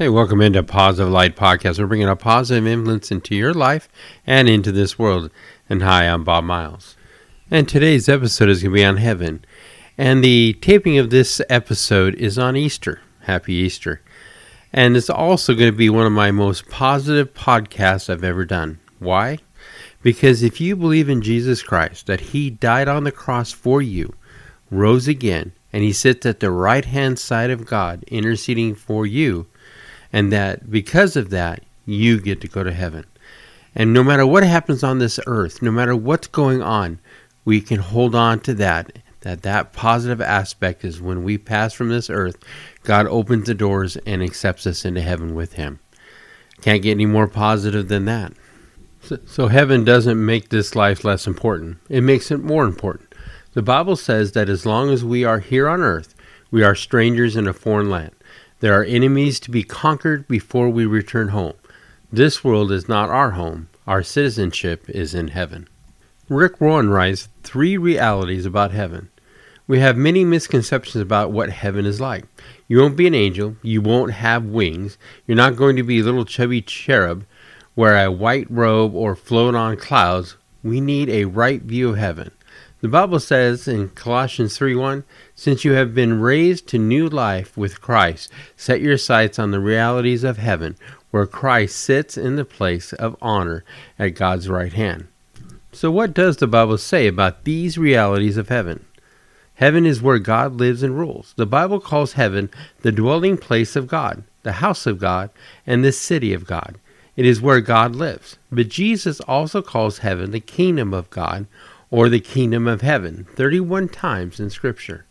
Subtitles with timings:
[0.00, 1.78] Hey, welcome into Positive Light Podcast.
[1.78, 3.86] We're bringing a positive influence into your life
[4.26, 5.30] and into this world.
[5.68, 6.96] And hi, I'm Bob Miles.
[7.50, 9.44] And today's episode is going to be on heaven.
[9.98, 13.02] And the taping of this episode is on Easter.
[13.24, 14.00] Happy Easter.
[14.72, 18.80] And it's also going to be one of my most positive podcasts I've ever done.
[19.00, 19.36] Why?
[20.02, 24.14] Because if you believe in Jesus Christ, that He died on the cross for you,
[24.70, 29.46] rose again, and He sits at the right hand side of God interceding for you,
[30.12, 33.04] and that because of that, you get to go to heaven.
[33.74, 36.98] And no matter what happens on this earth, no matter what's going on,
[37.44, 38.98] we can hold on to that.
[39.20, 42.36] That that positive aspect is when we pass from this earth,
[42.84, 45.78] God opens the doors and accepts us into heaven with Him.
[46.62, 48.32] Can't get any more positive than that.
[49.02, 53.14] So, so heaven doesn't make this life less important; it makes it more important.
[53.52, 56.14] The Bible says that as long as we are here on earth,
[56.50, 58.12] we are strangers in a foreign land.
[58.60, 61.54] There are enemies to be conquered before we return home.
[62.12, 63.70] This world is not our home.
[63.86, 65.66] Our citizenship is in heaven.
[66.28, 69.08] Rick Warren writes three realities about heaven.
[69.66, 72.26] We have many misconceptions about what heaven is like.
[72.68, 73.56] You won't be an angel.
[73.62, 74.98] You won't have wings.
[75.26, 77.24] You're not going to be a little chubby cherub,
[77.74, 80.36] wear a white robe, or float on clouds.
[80.62, 82.32] We need a right view of heaven.
[82.82, 85.04] The Bible says in Colossians 3:1,
[85.40, 89.58] since you have been raised to new life with Christ, set your sights on the
[89.58, 90.76] realities of heaven,
[91.12, 93.64] where Christ sits in the place of honor
[93.98, 95.08] at God's right hand.
[95.72, 98.84] So what does the Bible say about these realities of heaven?
[99.54, 101.32] Heaven is where God lives and rules.
[101.38, 102.50] The Bible calls heaven
[102.82, 105.30] the dwelling place of God, the house of God,
[105.66, 106.76] and the city of God.
[107.16, 108.36] It is where God lives.
[108.52, 111.46] But Jesus also calls heaven the kingdom of God
[111.90, 115.06] or the kingdom of heaven 31 times in Scripture.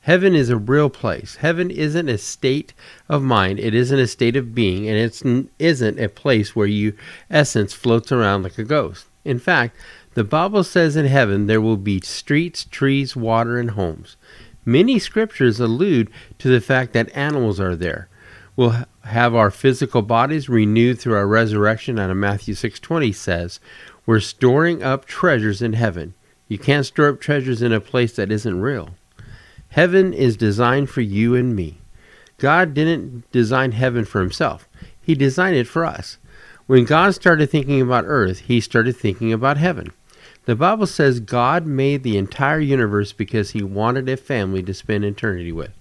[0.00, 1.36] Heaven is a real place.
[1.36, 2.72] Heaven isn't a state
[3.08, 6.94] of mind, it isn't a state of being, and it isn't a place where your
[7.30, 9.06] essence floats around like a ghost.
[9.24, 9.76] In fact,
[10.14, 14.16] the Bible says in heaven there will be streets, trees, water, and homes.
[14.64, 18.08] Many scriptures allude to the fact that animals are there.
[18.56, 23.60] We'll have our physical bodies renewed through our resurrection, and Matthew 6:20 says,
[24.06, 26.14] we're storing up treasures in heaven.
[26.48, 28.90] You can't store up treasures in a place that isn't real.
[29.70, 31.78] Heaven is designed for you and me.
[32.38, 34.68] God didn't design heaven for himself,
[35.00, 36.18] He designed it for us.
[36.66, 39.92] When God started thinking about earth, He started thinking about heaven.
[40.44, 45.04] The Bible says God made the entire universe because He wanted a family to spend
[45.04, 45.72] eternity with.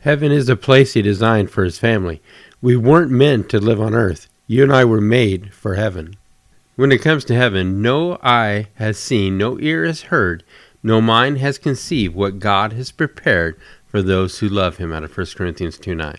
[0.00, 2.22] Heaven is a place He designed for His family.
[2.60, 4.28] We weren't meant to live on earth.
[4.46, 6.16] You and I were made for heaven.
[6.76, 10.44] When it comes to heaven, no eye has seen, no ear has heard,
[10.82, 15.16] no mind has conceived what God has prepared for those who love him out of
[15.16, 16.16] 1 Corinthians 2 9.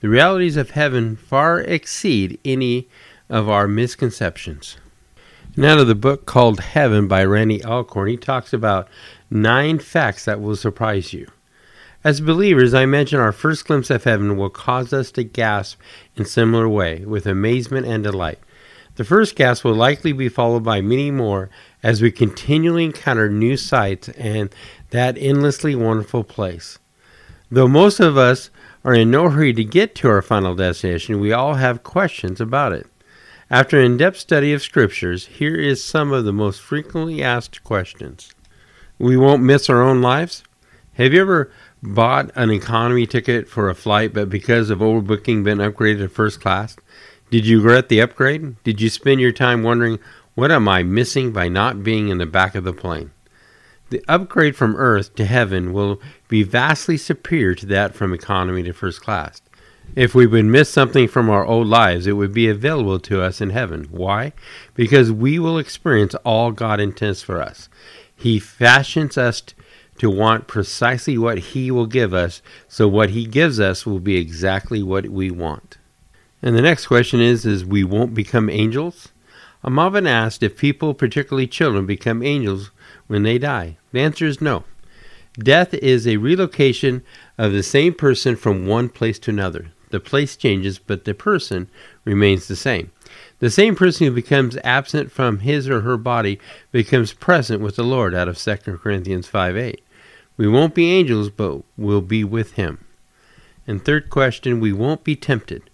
[0.00, 2.88] The realities of heaven far exceed any
[3.28, 4.76] of our misconceptions.
[5.56, 8.88] Now of the book called Heaven by Randy Alcorn, he talks about
[9.30, 11.26] nine facts that will surprise you.
[12.04, 15.80] As believers, I mention our first glimpse of heaven will cause us to gasp
[16.14, 18.38] in similar way, with amazement and delight.
[18.98, 21.50] The first gasp will likely be followed by many more
[21.84, 24.52] as we continually encounter new sights and
[24.90, 26.80] that endlessly wonderful place.
[27.48, 28.50] Though most of us
[28.84, 32.72] are in no hurry to get to our final destination, we all have questions about
[32.72, 32.88] it.
[33.48, 37.62] After an in depth study of scriptures, here is some of the most frequently asked
[37.62, 38.34] questions.
[38.98, 40.42] We won't miss our own lives?
[40.94, 45.58] Have you ever bought an economy ticket for a flight but because of overbooking been
[45.58, 46.74] upgraded to first class?
[47.30, 48.62] Did you regret the upgrade?
[48.64, 49.98] Did you spend your time wondering,
[50.34, 53.10] what am I missing by not being in the back of the plane?
[53.90, 58.72] The upgrade from Earth to heaven will be vastly superior to that from economy to
[58.72, 59.42] first class.
[59.94, 63.40] If we would miss something from our old lives, it would be available to us
[63.40, 63.88] in heaven.
[63.90, 64.32] Why?
[64.74, 67.68] Because we will experience all God intends for us.
[68.14, 69.42] He fashions us
[69.98, 74.16] to want precisely what He will give us, so what He gives us will be
[74.16, 75.77] exactly what we want.
[76.42, 79.08] And the next question is is we won't become angels?
[79.64, 82.70] I'm often asked if people, particularly children, become angels
[83.08, 83.76] when they die.
[83.92, 84.64] The answer is no.
[85.38, 87.02] Death is a relocation
[87.36, 89.72] of the same person from one place to another.
[89.90, 91.68] The place changes, but the person
[92.04, 92.90] remains the same.
[93.38, 96.38] The same person who becomes absent from his or her body
[96.72, 99.82] becomes present with the Lord out of 2 Corinthians 5 8.
[100.36, 102.84] We won't be angels, but we'll be with him.
[103.66, 105.67] And third question, we won't be tempted.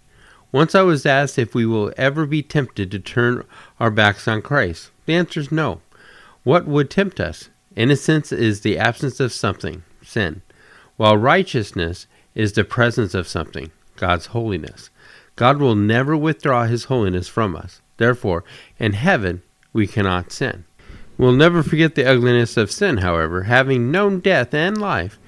[0.55, 3.43] Once I was asked if we will ever be tempted to turn
[3.77, 4.89] our backs on Christ.
[5.05, 5.81] The answer is no.
[6.45, 7.49] What would tempt us?
[7.75, 10.43] Innocence is the absence of something, sin,
[10.95, 14.89] while righteousness is the presence of something, God's holiness.
[15.35, 17.81] God will never withdraw his holiness from us.
[17.97, 18.45] Therefore,
[18.79, 19.41] in heaven
[19.73, 20.63] we cannot sin.
[21.17, 25.19] We'll never forget the ugliness of sin, however, having known death and life.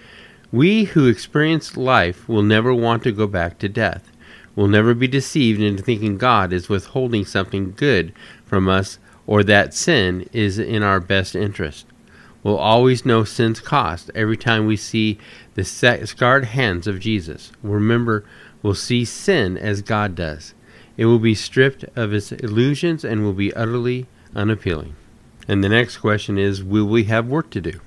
[0.54, 4.10] We who experience life will never want to go back to death.
[4.58, 8.12] We'll never be deceived into thinking God is withholding something good
[8.44, 11.86] from us or that sin is in our best interest.
[12.42, 15.20] We'll always know sin's cost every time we see
[15.54, 17.52] the scarred hands of Jesus.
[17.62, 18.26] Remember,
[18.64, 20.56] we'll see sin as God does.
[20.98, 24.96] It will be stripped of its illusions and will be utterly unappealing.
[25.48, 27.80] And the next question is Will we have work to do?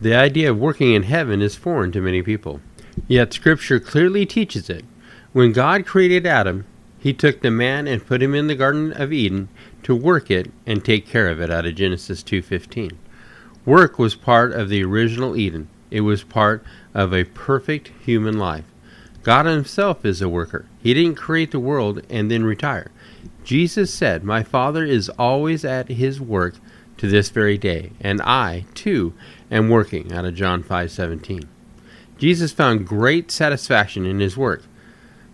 [0.00, 2.62] The idea of working in heaven is foreign to many people.
[3.08, 4.86] Yet Scripture clearly teaches it.
[5.32, 6.66] When God created Adam,
[6.98, 9.48] he took the man and put him in the Garden of Eden
[9.82, 12.98] to work it and take care of it out of Genesis 2:15.
[13.64, 15.68] Work was part of the original Eden.
[15.90, 16.62] It was part
[16.92, 18.66] of a perfect human life.
[19.22, 20.66] God himself is a worker.
[20.82, 22.90] He didn't create the world and then retire.
[23.42, 26.56] Jesus said, "My Father is always at his work
[26.98, 29.14] to this very day, and I, too,
[29.50, 31.44] am working." Out of John 5:17.
[32.18, 34.64] Jesus found great satisfaction in his work.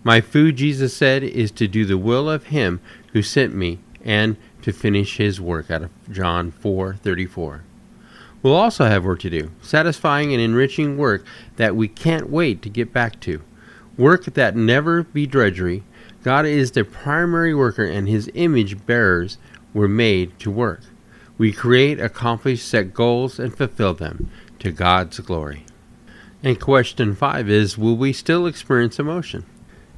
[0.05, 2.81] My food, Jesus said, is to do the will of him
[3.13, 7.63] who sent me and to finish his work out of John 4:34.
[8.43, 11.25] We'll also have work to do, satisfying and enriching work
[11.57, 13.43] that we can't wait to get back to.
[13.97, 15.83] Work that never be drudgery.
[16.23, 19.39] God is the primary worker and his image bearers
[19.75, 20.83] were made to work.
[21.37, 24.31] We create, accomplish, set goals, and fulfill them
[24.61, 25.65] to God's glory.
[26.43, 29.45] And question five is Will we still experience emotion?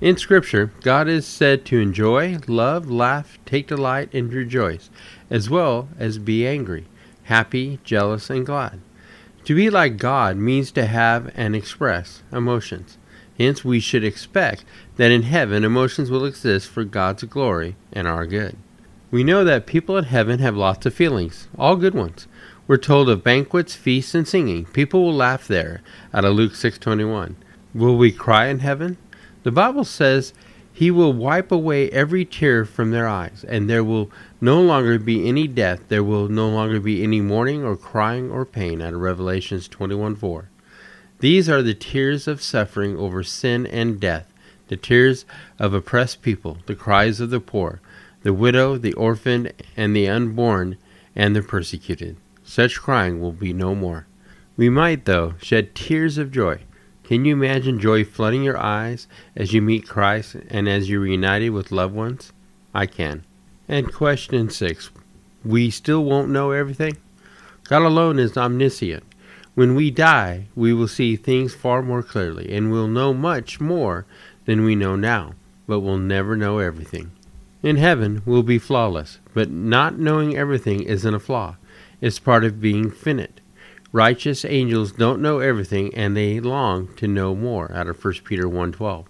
[0.01, 4.89] In Scripture, God is said to enjoy, love, laugh, take delight, and rejoice,
[5.29, 6.87] as well as be angry,
[7.25, 8.81] happy, jealous, and glad.
[9.45, 12.97] To be like God means to have and express emotions.
[13.37, 14.65] Hence, we should expect
[14.97, 18.57] that in heaven emotions will exist for God's glory and our good.
[19.11, 22.27] We know that people in heaven have lots of feelings, all good ones.
[22.67, 24.65] We're told of banquets, feasts, and singing.
[24.65, 25.83] People will laugh there,
[26.15, 27.37] out of Luke 6:21.
[27.75, 28.97] Will we cry in heaven?
[29.43, 30.35] The Bible says
[30.73, 34.11] he will wipe away every tear from their eyes, and there will
[34.41, 35.89] no longer be any death.
[35.89, 38.83] There will no longer be any mourning or crying or pain.
[38.83, 40.49] Out of Revelations 21 4.
[41.21, 44.33] These are the tears of suffering over sin and death,
[44.69, 45.25] the tears
[45.59, 47.81] of oppressed people, the cries of the poor,
[48.23, 50.77] the widow, the orphan, and the unborn,
[51.17, 52.17] and the persecuted.
[52.45, 54.07] Such crying will be no more.
[54.57, 56.61] We might, though, shed tears of joy
[57.11, 61.51] can you imagine joy flooding your eyes as you meet Christ and as you're reunited
[61.51, 62.33] with loved ones?
[62.73, 63.25] I can.
[63.67, 64.91] And question six
[65.45, 66.99] We still won't know everything?
[67.65, 69.03] God alone is omniscient.
[69.57, 74.07] When we die, we will see things far more clearly and will know much more
[74.45, 75.35] than we know now,
[75.67, 77.11] but we'll never know everything.
[77.61, 81.57] In heaven, we'll be flawless, but not knowing everything isn't a flaw.
[82.01, 83.40] It's part of being finite.
[83.93, 88.49] Righteous angels don't know everything and they long to know more out of 1 Peter
[88.49, 89.07] 1:12.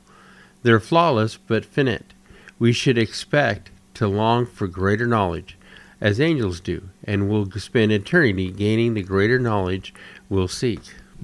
[0.62, 2.14] They're flawless but finite.
[2.58, 5.58] We should expect to long for greater knowledge
[6.00, 9.92] as angels do and will spend eternity gaining the greater knowledge
[10.30, 10.80] we'll seek.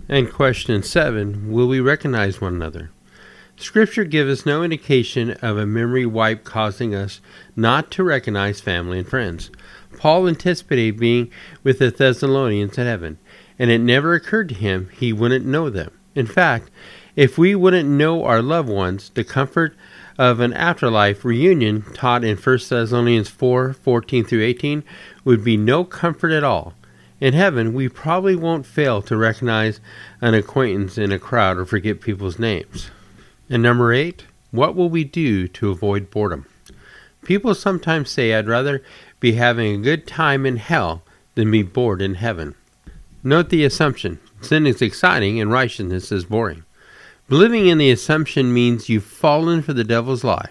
[0.07, 2.91] And question 7, will we recognize one another?
[3.57, 7.23] Scripture gives us no indication of a memory wipe causing us
[7.57, 9.51] not to recognize family and friends.
[9.97, 11.31] Paul anticipated being
[11.65, 13.19] with the Thessalonians in heaven
[13.59, 15.91] and it never occurred to him he wouldn't know them.
[16.15, 16.71] In fact,
[17.15, 19.75] if we wouldn't know our loved ones, the comfort
[20.19, 24.85] of an afterlife reunion taught in 1 Thessalonians 4 14 through 18
[25.25, 26.75] would be no comfort at all.
[27.21, 29.81] In heaven, we probably won't fail to recognize
[30.21, 32.91] an acquaintance in a crowd or forget people's names.
[33.49, 36.47] And number eight, what will we do to avoid boredom?
[37.25, 38.83] People sometimes say, I'd rather
[39.19, 41.03] be having a good time in hell
[41.35, 42.55] than be bored in heaven.
[43.27, 46.63] Note the assumption sin is exciting and righteousness is boring.
[47.29, 50.51] Believing in the assumption means you've fallen for the devil's lie.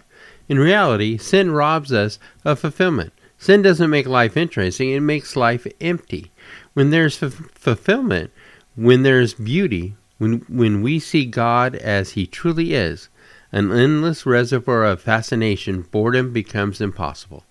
[0.50, 3.14] In reality, sin robs us of fulfillment.
[3.38, 6.34] Sin doesn't make life interesting, it makes life empty.
[6.74, 8.32] When there's f- fulfillment,
[8.76, 13.08] when there's beauty, when, when we see God as He truly is,
[13.54, 17.46] an endless reservoir of fascination, boredom becomes impossible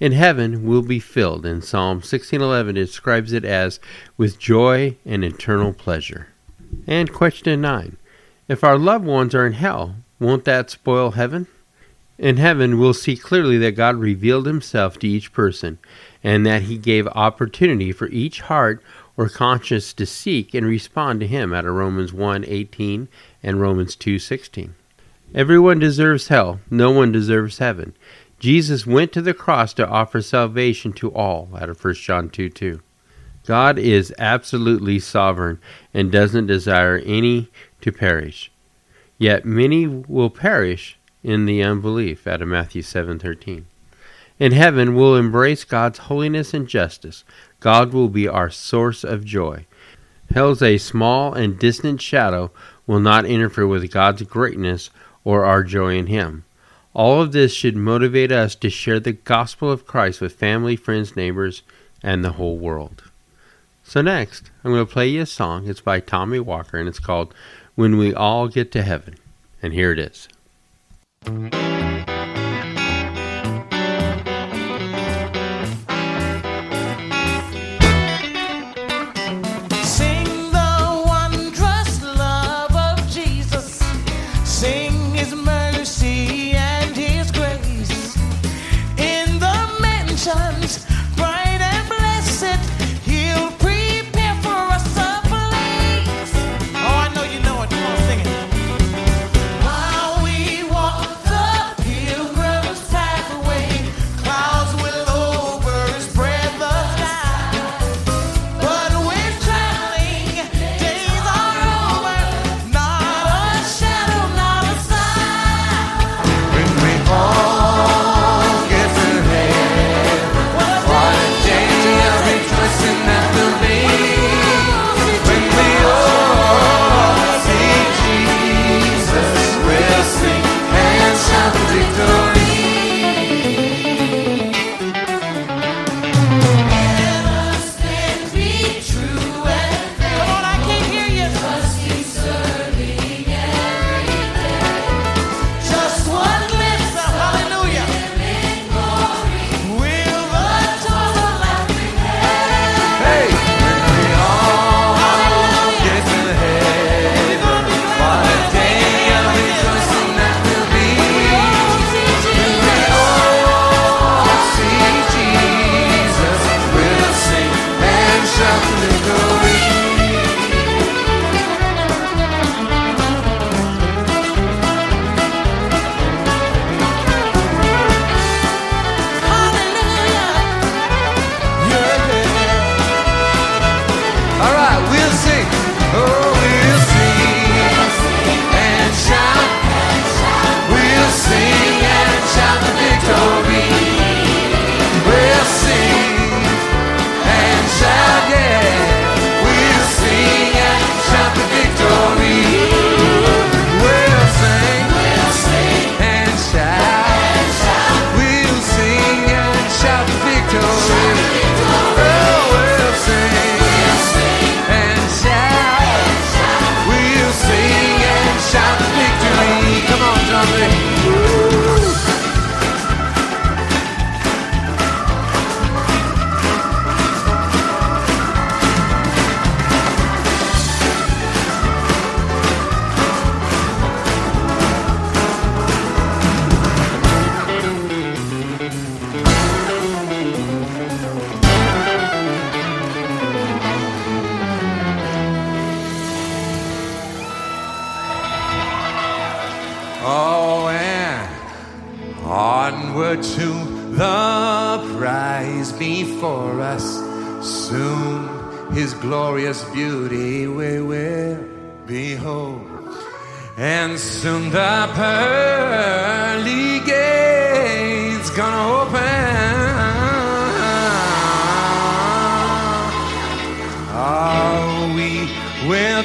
[0.00, 1.44] in heaven will be filled.
[1.44, 3.80] In Psalm 16:11 it describes it as
[4.16, 6.28] with joy and eternal pleasure.
[6.86, 7.96] And question 9.
[8.48, 11.46] If our loved ones are in hell, won't that spoil heaven?
[12.18, 15.78] In heaven, we'll see clearly that God revealed himself to each person
[16.24, 18.82] and that he gave opportunity for each heart
[19.16, 23.08] or conscience to seek and respond to him out of Romans 1:18
[23.42, 24.74] and Romans 2:16.
[25.34, 26.60] Everyone deserves hell.
[26.70, 27.92] No one deserves heaven.
[28.38, 32.48] Jesus went to the cross to offer salvation to all, out of 1 John 2
[32.48, 32.80] 2.
[33.46, 35.58] God is absolutely sovereign
[35.94, 37.48] and doesn't desire any
[37.80, 38.50] to perish.
[39.16, 43.64] Yet many will perish in the unbelief, out of Matthew 7:13.
[44.38, 47.24] In heaven we'll embrace God's holiness and justice.
[47.58, 49.66] God will be our source of joy.
[50.32, 52.52] Hell's a small and distant shadow
[52.86, 54.90] will not interfere with God's greatness
[55.24, 56.44] or our joy in him.
[56.94, 61.14] All of this should motivate us to share the gospel of Christ with family, friends,
[61.14, 61.62] neighbors,
[62.02, 63.04] and the whole world.
[63.84, 65.68] So, next, I'm going to play you a song.
[65.68, 67.32] It's by Tommy Walker, and it's called
[67.74, 69.16] When We All Get to Heaven.
[69.62, 70.28] And here it is.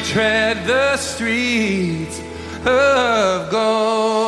[0.04, 2.20] Tread the streets
[2.66, 4.23] of gold.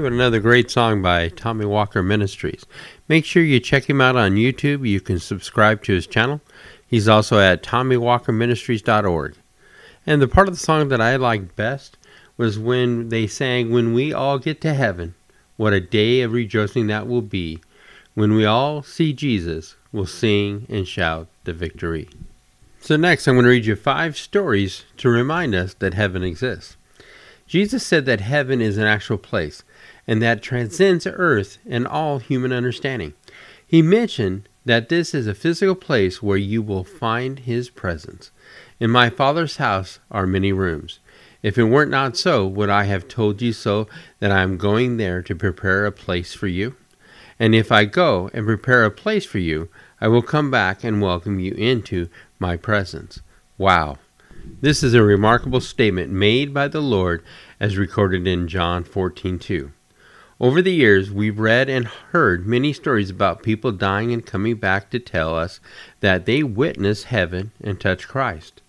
[0.00, 2.64] What another great song by Tommy Walker Ministries.
[3.06, 4.88] Make sure you check him out on YouTube.
[4.88, 6.40] You can subscribe to his channel.
[6.86, 9.34] He's also at TommyWalkerMinistries.org.
[10.06, 11.98] And the part of the song that I liked best
[12.38, 15.16] was when they sang, When we all get to heaven,
[15.58, 17.58] what a day of rejoicing that will be.
[18.14, 22.08] When we all see Jesus, we'll sing and shout the victory.
[22.80, 26.78] So, next, I'm going to read you five stories to remind us that heaven exists.
[27.46, 29.62] Jesus said that heaven is an actual place
[30.10, 33.14] and that transcends earth and all human understanding.
[33.64, 38.32] He mentioned that this is a physical place where you will find his presence.
[38.80, 40.98] In my Father's house are many rooms.
[41.44, 43.86] If it weren't not so, would I have told you so
[44.18, 46.74] that I am going there to prepare a place for you?
[47.38, 49.68] And if I go and prepare a place for you,
[50.00, 52.08] I will come back and welcome you into
[52.40, 53.20] my presence.
[53.56, 53.98] Wow.
[54.60, 57.22] This is a remarkable statement made by the Lord
[57.60, 59.70] as recorded in John 14:2.
[60.42, 64.88] Over the years, we've read and heard many stories about people dying and coming back
[64.88, 65.60] to tell us
[66.00, 68.62] that they witnessed heaven and touched Christ.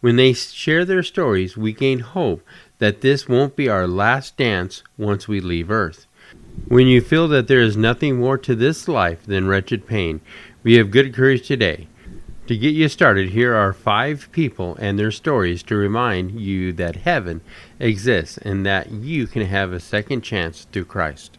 [0.00, 2.42] When they share their stories, we gain hope
[2.78, 6.06] that this won't be our last dance once we leave earth.
[6.66, 10.22] When you feel that there is nothing more to this life than wretched pain,
[10.62, 11.88] we have good courage today.
[12.46, 16.96] To get you started, here are five people and their stories to remind you that
[16.96, 17.42] heaven
[17.80, 21.38] exists and that you can have a second chance through Christ.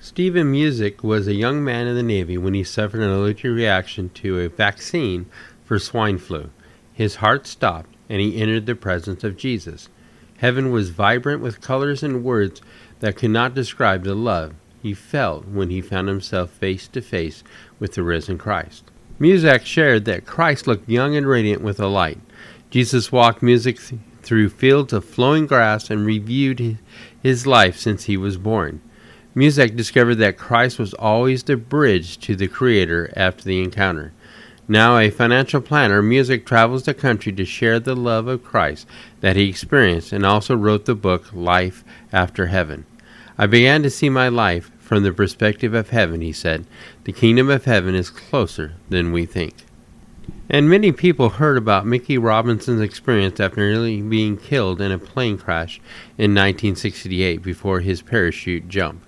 [0.00, 4.10] Stephen Musick was a young man in the Navy when he suffered an allergic reaction
[4.10, 5.26] to a vaccine
[5.64, 6.50] for swine flu.
[6.92, 9.88] His heart stopped and he entered the presence of Jesus.
[10.38, 12.62] Heaven was vibrant with colors and words
[13.00, 17.42] that could not describe the love he felt when he found himself face to face
[17.78, 18.84] with the risen Christ.
[19.18, 22.20] Musick shared that Christ looked young and radiant with a light.
[22.70, 23.80] Jesus walked th-
[24.28, 26.76] through fields of flowing grass and reviewed
[27.22, 28.78] his life since he was born.
[29.34, 34.12] Musick discovered that Christ was always the bridge to the Creator after the encounter.
[34.68, 38.86] Now a financial planner, Musick travels the country to share the love of Christ
[39.20, 42.84] that he experienced and also wrote the book Life After Heaven.
[43.38, 46.66] I began to see my life from the perspective of heaven, he said.
[47.04, 49.54] The kingdom of heaven is closer than we think.
[50.50, 55.36] And many people heard about Mickey Robinson's experience after nearly being killed in a plane
[55.36, 55.78] crash
[56.16, 59.02] in 1968 before his parachute jump.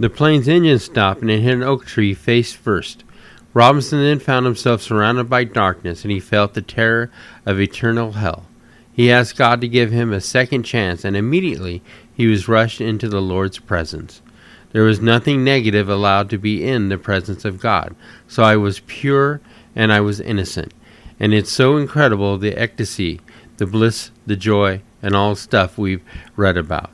[0.00, 3.04] The plane's engine stopped and it hit an oak tree face first.
[3.54, 7.10] Robinson then found himself surrounded by darkness and he felt the terror
[7.44, 8.46] of eternal hell.
[8.92, 13.08] He asked God to give him a second chance and immediately he was rushed into
[13.08, 14.22] the Lord's presence.
[14.72, 17.94] There was nothing negative allowed to be in the presence of God.
[18.28, 19.40] So I was pure
[19.74, 20.72] and I was innocent.
[21.18, 23.20] And it's so incredible the ecstasy,
[23.58, 26.02] the bliss, the joy, and all stuff we've
[26.36, 26.90] read about.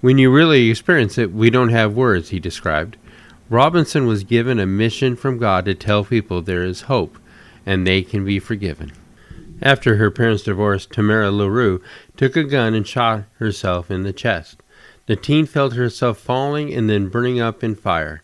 [0.00, 2.96] When you really experience it, we don't have words, he described.
[3.48, 7.18] Robinson was given a mission from God to tell people there is hope
[7.64, 8.92] and they can be forgiven.
[9.60, 11.80] After her parents' divorce, Tamara Laroux
[12.16, 14.60] took a gun and shot herself in the chest.
[15.06, 18.22] The teen felt herself falling and then burning up in fire.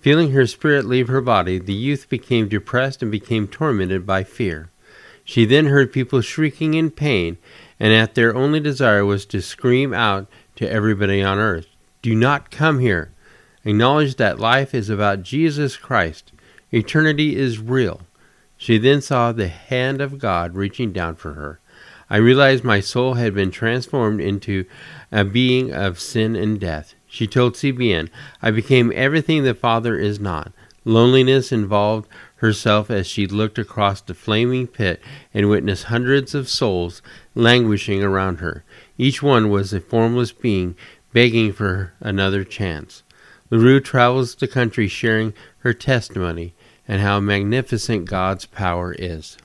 [0.00, 4.70] Feeling her spirit leave her body, the youth became depressed and became tormented by fear.
[5.24, 7.38] She then heard people shrieking in pain,
[7.80, 11.66] and at their only desire was to scream out to everybody on earth,
[12.02, 13.12] Do not come here.
[13.64, 16.32] Acknowledge that life is about Jesus Christ.
[16.72, 18.02] Eternity is real.
[18.56, 21.60] She then saw the hand of God reaching down for her.
[22.08, 24.64] I realized my soul had been transformed into
[25.10, 26.94] a being of sin and death.
[27.06, 28.08] She told CBN,
[28.42, 30.52] I became everything the Father is not.
[30.84, 35.00] Loneliness involved herself as she looked across the flaming pit
[35.34, 37.02] and witnessed hundreds of souls
[37.34, 38.64] languishing around her.
[38.98, 40.76] Each one was a formless being
[41.12, 43.02] begging for another chance.
[43.50, 46.54] Laroux travels the country sharing her testimony
[46.86, 49.36] and how magnificent God's power is.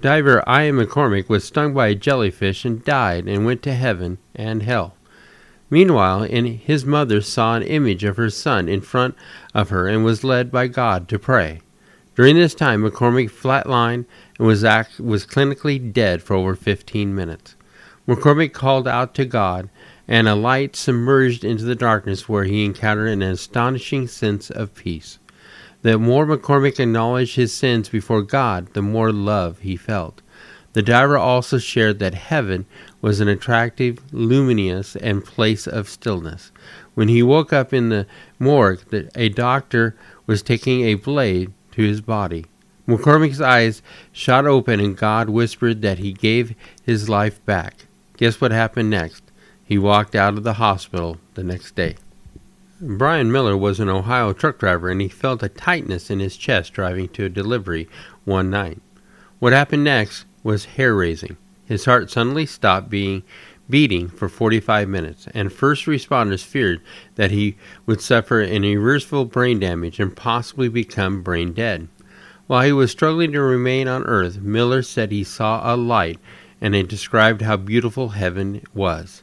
[0.00, 4.62] Diver Ian McCormick was stung by a jellyfish and died and went to heaven and
[4.62, 4.96] hell.
[5.72, 9.14] Meanwhile, his mother saw an image of her son in front
[9.54, 11.62] of her and was led by God to pray.
[12.14, 14.04] During this time, McCormick flatlined
[14.38, 17.56] and was, act, was clinically dead for over 15 minutes.
[18.06, 19.70] McCormick called out to God,
[20.06, 25.20] and a light submerged into the darkness where he encountered an astonishing sense of peace.
[25.80, 30.20] The more McCormick acknowledged his sins before God, the more love he felt.
[30.72, 32.66] The diver also shared that heaven
[33.00, 36.50] was an attractive, luminous, and place of stillness.
[36.94, 38.06] When he woke up in the
[38.38, 38.80] morgue,
[39.14, 39.94] a doctor
[40.26, 42.46] was taking a blade to his body.
[42.88, 43.82] McCormick's eyes
[44.12, 46.54] shot open, and God whispered that he gave
[46.84, 47.86] his life back.
[48.16, 49.22] Guess what happened next?
[49.64, 51.96] He walked out of the hospital the next day.
[52.80, 56.72] Brian Miller was an Ohio truck driver and he felt a tightness in his chest
[56.72, 57.88] driving to a delivery
[58.24, 58.82] one night.
[59.38, 61.36] What happened next was hair raising.
[61.64, 63.22] His heart suddenly stopped being
[63.70, 66.80] beating for 45 minutes, and first responders feared
[67.14, 71.88] that he would suffer an irreversible brain damage and possibly become brain dead.
[72.46, 76.18] While he was struggling to remain on earth, Miller said he saw a light
[76.60, 79.22] and it described how beautiful heaven was.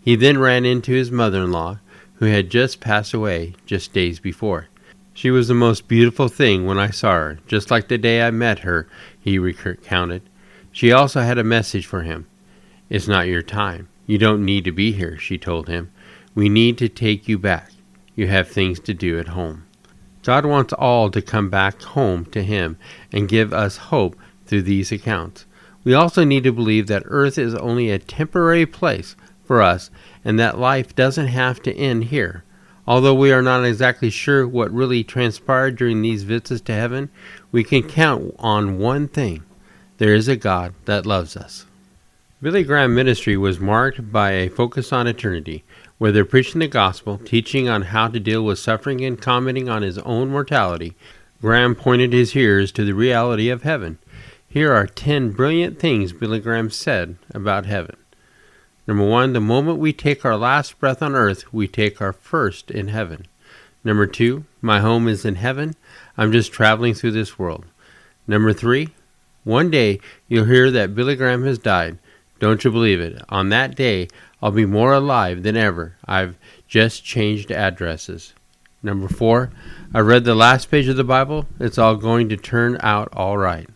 [0.00, 1.80] He then ran into his mother in law,
[2.14, 4.68] who had just passed away just days before.
[5.12, 8.30] She was the most beautiful thing when I saw her, just like the day I
[8.30, 8.88] met her,
[9.20, 10.22] he recounted.
[10.78, 12.28] She also had a message for him.
[12.88, 13.88] It's not your time.
[14.06, 15.90] You don't need to be here, she told him.
[16.36, 17.72] We need to take you back.
[18.14, 19.64] You have things to do at home.
[20.22, 22.78] God wants all to come back home to Him
[23.12, 25.46] and give us hope through these accounts.
[25.82, 29.90] We also need to believe that earth is only a temporary place for us
[30.24, 32.44] and that life doesn't have to end here.
[32.86, 37.10] Although we are not exactly sure what really transpired during these visits to heaven,
[37.50, 39.42] we can count on one thing
[39.98, 41.66] there is a God that loves us.
[42.40, 45.64] Billy Graham ministry was marked by a focus on eternity,
[45.98, 49.98] whether preaching the gospel, teaching on how to deal with suffering, and commenting on his
[49.98, 50.94] own mortality.
[51.40, 53.98] Graham pointed his hearers to the reality of heaven.
[54.48, 57.96] Here are 10 brilliant things Billy Graham said about heaven.
[58.86, 62.70] Number one, the moment we take our last breath on earth, we take our first
[62.70, 63.26] in heaven.
[63.82, 65.74] Number two, my home is in heaven.
[66.16, 67.66] I'm just traveling through this world.
[68.26, 68.90] Number three,
[69.44, 71.98] one day you'll hear that Billy Graham has died.
[72.38, 73.20] Don't you believe it?
[73.28, 74.08] On that day,
[74.40, 75.96] I'll be more alive than ever.
[76.04, 78.34] I've just changed addresses.
[78.82, 79.50] Number four,
[79.92, 81.46] I read the last page of the Bible.
[81.58, 83.68] It's all going to turn out all right.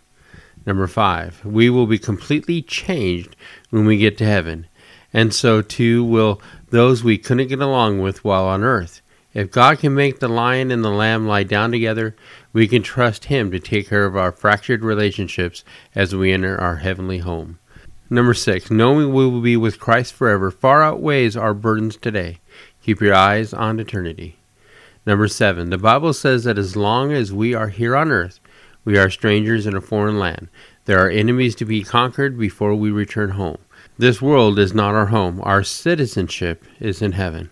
[0.65, 3.35] Number five, we will be completely changed
[3.71, 4.67] when we get to heaven
[5.13, 9.02] and so too will those we couldn't get along with while on earth.
[9.35, 12.15] If God can make the lion and the lamb lie down together,
[12.53, 15.65] we can trust Him to take care of our fractured relationships
[15.95, 17.59] as we enter our heavenly home.
[18.11, 22.41] Number six, knowing we will be with Christ forever far outweighs our burdens today.
[22.83, 24.37] Keep your eyes on eternity.
[25.07, 28.39] Number seven, the Bible says that as long as we are here on earth,
[28.85, 30.49] we are strangers in a foreign land.
[30.85, 33.59] There are enemies to be conquered before we return home.
[33.97, 35.41] This world is not our home.
[35.43, 37.51] Our citizenship is in heaven.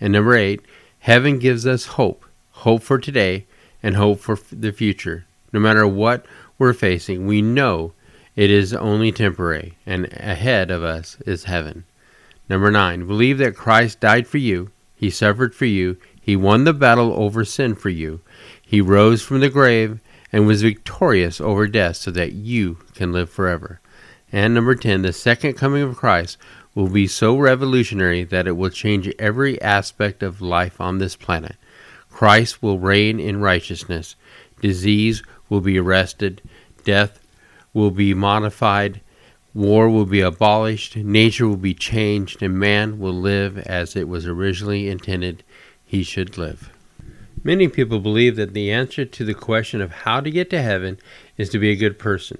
[0.00, 0.60] And number eight,
[1.02, 2.24] heaven gives us hope
[2.62, 3.44] hope for today
[3.82, 5.26] and hope for the future.
[5.52, 6.24] No matter what
[6.58, 7.92] we're facing, we know
[8.36, 11.84] it is only temporary, and ahead of us is heaven.
[12.48, 16.72] Number nine, believe that Christ died for you, He suffered for you, He won the
[16.72, 18.20] battle over sin for you,
[18.64, 20.00] He rose from the grave
[20.32, 23.80] and was victorious over death so that you can live forever.
[24.30, 26.38] And number 10, the second coming of Christ
[26.74, 31.56] will be so revolutionary that it will change every aspect of life on this planet.
[32.10, 34.16] Christ will reign in righteousness.
[34.60, 36.40] Disease will be arrested.
[36.84, 37.18] Death
[37.74, 39.00] will be modified.
[39.54, 40.96] War will be abolished.
[40.96, 42.42] Nature will be changed.
[42.42, 45.42] And man will live as it was originally intended
[45.84, 46.70] he should live.
[47.44, 50.98] Many people believe that the answer to the question of how to get to heaven
[51.36, 52.38] is to be a good person.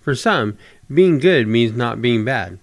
[0.00, 0.58] For some,
[0.92, 2.58] being good means not being bad.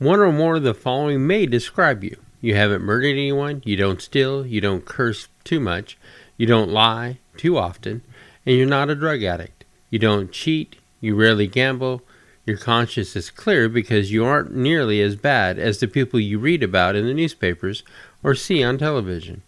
[0.00, 2.16] One or more of the following may describe you.
[2.40, 5.98] You haven't murdered anyone, you don't steal, you don't curse too much,
[6.38, 8.00] you don't lie too often,
[8.46, 9.66] and you're not a drug addict.
[9.90, 12.00] You don't cheat, you rarely gamble,
[12.46, 16.62] your conscience is clear because you aren't nearly as bad as the people you read
[16.62, 17.82] about in the newspapers
[18.22, 19.42] or see on television.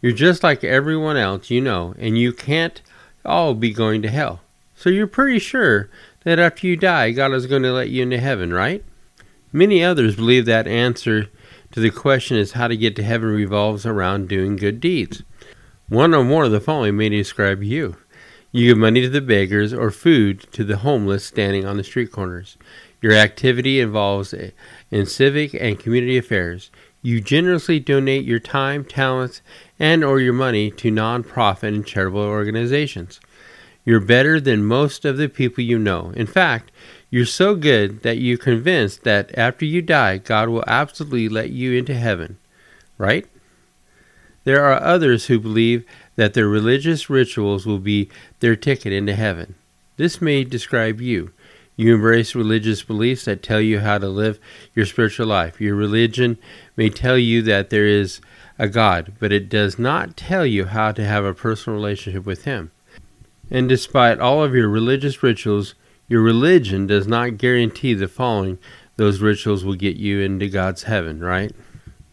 [0.00, 2.82] You're just like everyone else you know, and you can't
[3.24, 4.40] all be going to hell.
[4.74, 5.90] So you're pretty sure
[6.24, 8.84] that after you die, God is going to let you into heaven, right?
[9.52, 11.28] Many others believe that answer
[11.72, 15.22] to the question is how to get to heaven revolves around doing good deeds.
[15.88, 17.96] One or more of the following may describe you.
[18.50, 22.12] You give money to the beggars or food to the homeless standing on the street
[22.12, 22.56] corners.
[23.00, 24.34] Your activity involves
[24.90, 26.70] in civic and community affairs.
[27.02, 29.42] You generously donate your time, talents,
[29.78, 33.20] and or your money to nonprofit and charitable organizations.
[33.84, 36.12] You're better than most of the people you know.
[36.14, 36.70] In fact,
[37.12, 41.74] you're so good that you're convinced that after you die, God will absolutely let you
[41.74, 42.38] into heaven.
[42.96, 43.26] Right?
[44.44, 45.84] There are others who believe
[46.16, 48.08] that their religious rituals will be
[48.40, 49.56] their ticket into heaven.
[49.98, 51.32] This may describe you.
[51.76, 54.38] You embrace religious beliefs that tell you how to live
[54.74, 55.60] your spiritual life.
[55.60, 56.38] Your religion
[56.78, 58.22] may tell you that there is
[58.58, 62.44] a God, but it does not tell you how to have a personal relationship with
[62.46, 62.70] Him.
[63.50, 65.74] And despite all of your religious rituals,
[66.08, 68.58] your religion does not guarantee the following
[68.96, 71.52] those rituals will get you into God's heaven, right?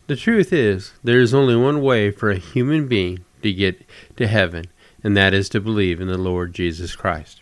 [0.08, 3.86] The truth is, there is only one way for a human being to get
[4.18, 4.66] to heaven,
[5.04, 7.42] and that is to believe in the Lord Jesus Christ.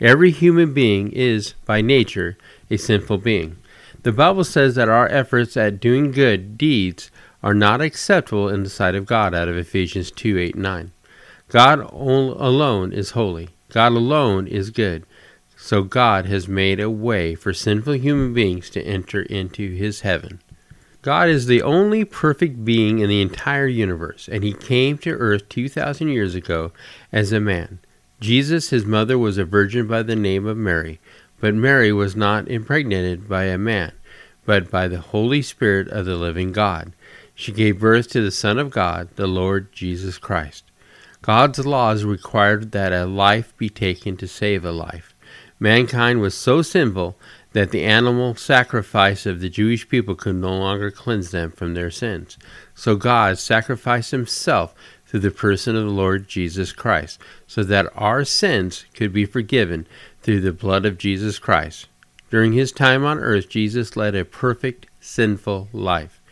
[0.00, 2.38] Every human being is, by nature,
[2.70, 3.58] a sinful being.
[4.02, 7.10] The Bible says that our efforts at doing good deeds
[7.42, 10.92] are not acceptable in the sight of God out of Ephesians 2 8 9.
[11.48, 13.50] God alone is holy.
[13.68, 15.04] God alone is good.
[15.62, 20.40] So God has made a way for sinful human beings to enter into his heaven.
[21.02, 25.48] God is the only perfect being in the entire universe, and he came to earth
[25.48, 26.72] 2,000 years ago
[27.12, 27.78] as a man.
[28.20, 30.98] Jesus, his mother, was a virgin by the name of Mary.
[31.38, 33.92] But Mary was not impregnated by a man,
[34.44, 36.94] but by the Holy Spirit of the living God.
[37.34, 40.64] She gave birth to the Son of God, the Lord Jesus Christ.
[41.22, 45.09] God's laws required that a life be taken to save a life.
[45.62, 47.18] Mankind was so sinful
[47.52, 51.90] that the animal sacrifice of the Jewish people could no longer cleanse them from their
[51.90, 52.38] sins.
[52.74, 58.24] So God sacrificed himself through the person of the Lord Jesus Christ, so that our
[58.24, 59.86] sins could be forgiven
[60.22, 61.88] through the blood of Jesus Christ.
[62.30, 66.22] During his time on earth, Jesus led a perfect, sinful life.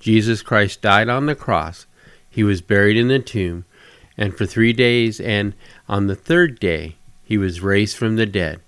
[0.00, 1.86] Jesus Christ died on the cross.
[2.30, 3.64] He was buried in the tomb,
[4.16, 5.54] and for three days, and
[5.88, 8.60] on the third day, he was raised from the dead.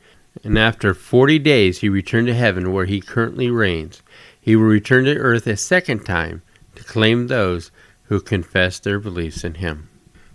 [0.45, 4.03] And after forty days, he returned to heaven, where he currently reigns.
[4.41, 6.43] He will return to earth a second time
[6.77, 7.71] to claim those
[8.05, 9.89] who confess their beliefs in him.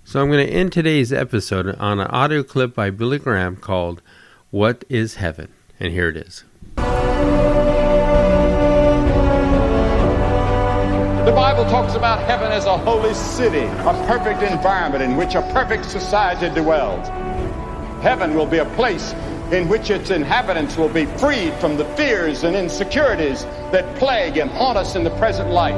[0.03, 4.01] So I'm going to end today's episode on an audio clip by Billy Graham called
[4.51, 5.51] what is heaven?
[5.79, 6.43] And here it is.
[11.25, 15.41] The Bible talks about heaven as a holy city, a perfect environment in which a
[15.51, 17.07] perfect society dwells.
[18.03, 19.15] Heaven will be a place
[19.51, 24.49] in which its inhabitants will be freed from the fears and insecurities that plague and
[24.49, 25.75] haunt us in the present life.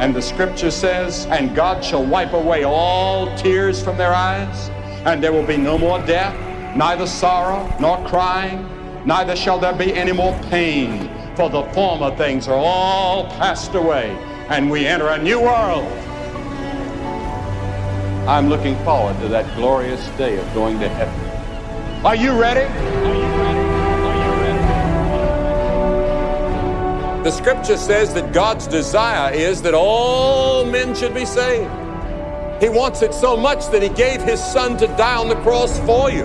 [0.00, 4.70] And the scripture says, And God shall wipe away all tears from their eyes
[5.04, 6.34] and there will be no more death,
[6.76, 8.68] neither sorrow nor crying,
[9.06, 14.10] neither shall there be any more pain, for the former things are all passed away,
[14.50, 15.86] and we enter a new world.
[18.28, 22.04] I'm looking forward to that glorious day of going to heaven.
[22.04, 22.60] Are you ready?
[22.60, 23.58] Are you ready?
[24.04, 24.32] Are you
[27.14, 27.24] ready?
[27.24, 31.70] The scripture says that God's desire is that all men should be saved.
[32.60, 35.78] He wants it so much that he gave his son to die on the cross
[35.86, 36.24] for you.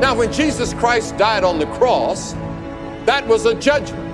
[0.00, 2.32] Now, when Jesus Christ died on the cross,
[3.06, 4.04] that was a judgment.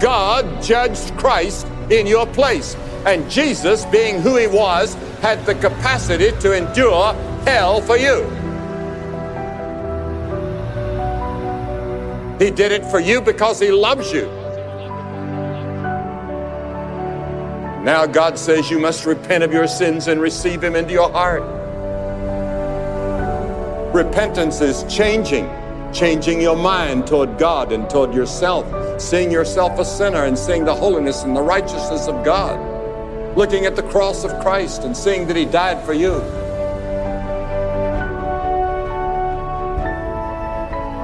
[0.00, 2.74] God judged Christ in your place.
[3.06, 7.12] And Jesus, being who he was, had the capacity to endure
[7.44, 8.22] hell for you.
[12.38, 14.30] He did it for you because he loves you.
[17.84, 21.42] Now God says you must repent of your sins and receive Him into your heart.
[23.94, 25.50] Repentance is changing,
[25.92, 28.66] changing your mind toward God and toward yourself,
[28.98, 32.58] seeing yourself a sinner and seeing the holiness and the righteousness of God,
[33.36, 36.14] looking at the cross of Christ and seeing that He died for you.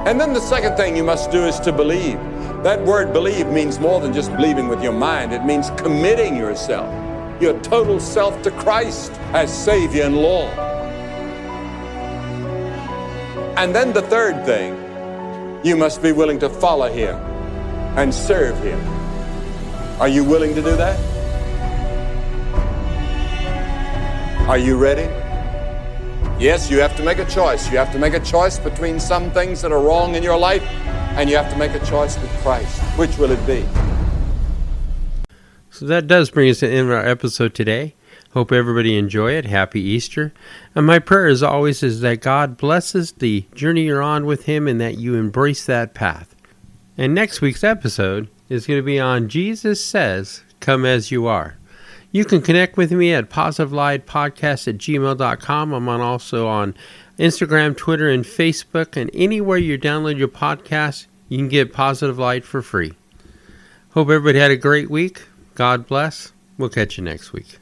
[0.07, 2.19] And then the second thing you must do is to believe.
[2.63, 6.89] That word believe means more than just believing with your mind, it means committing yourself,
[7.41, 10.57] your total self to Christ as Savior and Lord.
[13.57, 14.75] And then the third thing,
[15.63, 17.15] you must be willing to follow Him
[17.97, 18.79] and serve Him.
[19.99, 21.10] Are you willing to do that?
[24.51, 25.03] Are you ready?
[26.37, 27.71] Yes, you have to make a choice.
[27.71, 30.61] You have to make a choice between some things that are wrong in your life
[31.15, 32.81] and you have to make a choice with Christ.
[32.99, 33.65] Which will it be?
[35.69, 37.95] So that does bring us to the end of our episode today.
[38.33, 39.45] Hope everybody enjoy it.
[39.45, 40.33] Happy Easter.
[40.75, 44.67] And my prayer as always is that God blesses the journey you're on with Him
[44.67, 46.35] and that you embrace that path.
[46.97, 51.55] And next week's episode is going to be on Jesus Says, Come As You Are.
[52.11, 55.73] You can connect with me at positivelightpodcast at gmail.com.
[55.73, 56.75] I'm on also on
[57.17, 62.43] Instagram, Twitter, and Facebook, and anywhere you download your podcast, you can get Positive Light
[62.43, 62.93] for free.
[63.91, 65.23] Hope everybody had a great week.
[65.55, 66.33] God bless.
[66.57, 67.60] We'll catch you next week.